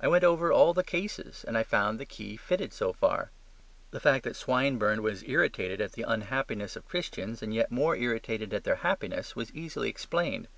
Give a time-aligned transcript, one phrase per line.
[0.00, 3.30] I went over all the cases, and I found the key fitted so far.
[3.92, 8.52] The fact that Swinburne was irritated at the unhappiness of Christians and yet more irritated
[8.52, 10.48] at their happiness was easily explained.